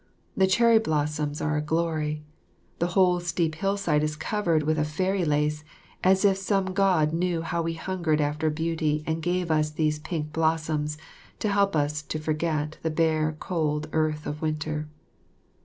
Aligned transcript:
The 0.35 0.47
cherry 0.47 0.79
blossoms 0.79 1.41
are 1.43 1.57
a 1.57 1.61
glory. 1.61 2.23
The 2.79 2.87
whole 2.97 3.19
steep 3.19 3.53
hillside 3.53 4.01
is 4.01 4.15
covered 4.15 4.63
with 4.63 4.79
a 4.79 4.83
fairy 4.83 5.23
lace, 5.23 5.63
as 6.03 6.25
if 6.25 6.37
some 6.37 6.73
God 6.73 7.13
knew 7.13 7.43
how 7.43 7.61
we 7.61 7.75
hungered 7.75 8.19
after 8.19 8.49
beauty 8.49 9.03
and 9.05 9.21
gave 9.21 9.51
us 9.51 9.69
these 9.69 9.99
pink 9.99 10.33
blossoms 10.33 10.97
to 11.37 11.49
help 11.49 11.75
us 11.75 12.01
to 12.01 12.17
forget 12.17 12.79
the 12.81 12.89
bare 12.89 13.35
cold 13.39 13.89
earth 13.93 14.25
of 14.25 14.41
winter. 14.41 14.87